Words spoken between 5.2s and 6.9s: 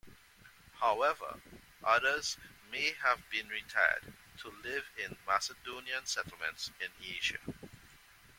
Macedonian settlements in